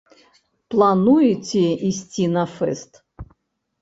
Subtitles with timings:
[0.73, 1.63] Плануеце
[1.93, 2.91] ісці на фэст?